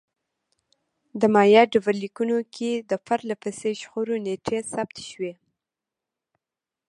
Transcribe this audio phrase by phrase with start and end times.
[1.19, 5.33] د مایا ډبرلیکونو کې د پرله پسې شخړو نېټې ثبت شوې